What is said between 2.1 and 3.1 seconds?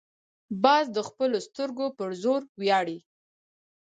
زور ویاړي